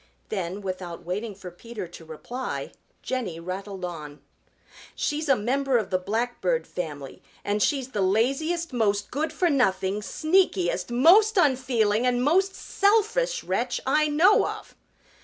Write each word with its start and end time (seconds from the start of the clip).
Then 0.29 0.61
without 0.61 1.05
waiting 1.05 1.35
for 1.35 1.51
Peter 1.51 1.87
to 1.87 2.03
reply, 2.03 2.71
Jenny 3.03 3.39
rattled 3.39 3.85
on. 3.85 4.19
"She's 4.95 5.29
a 5.29 5.35
member 5.35 5.77
of 5.77 5.91
the 5.91 5.99
Blackbird 5.99 6.65
family 6.65 7.21
and 7.45 7.61
she's 7.61 7.89
the 7.89 8.01
laziest, 8.01 8.73
most 8.73 9.11
good 9.11 9.31
for 9.31 9.47
nothing, 9.51 10.01
sneakiest, 10.01 10.89
most 10.89 11.37
unfeeling 11.37 12.07
and 12.07 12.23
most 12.23 12.55
selfish 12.55 13.43
wretch 13.43 13.79
I 13.85 14.07
know 14.07 14.47
of!" 14.47 14.73